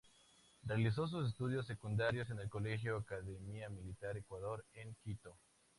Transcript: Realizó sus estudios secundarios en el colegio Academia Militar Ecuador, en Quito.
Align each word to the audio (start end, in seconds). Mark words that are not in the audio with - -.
Realizó 0.65 1.07
sus 1.07 1.27
estudios 1.29 1.67
secundarios 1.67 2.31
en 2.31 2.39
el 2.39 2.49
colegio 2.49 2.97
Academia 2.97 3.69
Militar 3.69 4.17
Ecuador, 4.17 4.65
en 4.73 4.95
Quito. 5.03 5.37